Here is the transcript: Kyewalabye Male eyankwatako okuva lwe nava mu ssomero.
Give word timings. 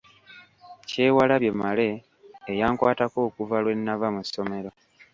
Kyewalabye 0.89 1.51
Male 1.61 1.87
eyankwatako 2.51 3.17
okuva 3.27 3.55
lwe 3.63 3.73
nava 3.85 4.07
mu 4.15 4.21
ssomero. 4.27 4.69